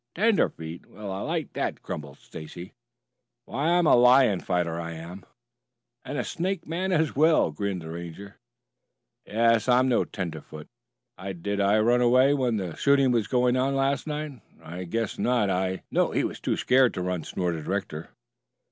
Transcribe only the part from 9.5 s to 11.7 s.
I'm no tenderfoot. Did